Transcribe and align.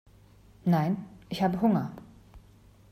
Nein, 0.65 1.05
ich 1.29 1.43
habe 1.43 1.61
Hunger. 1.61 1.91